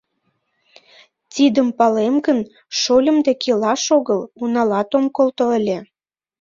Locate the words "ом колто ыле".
4.97-5.77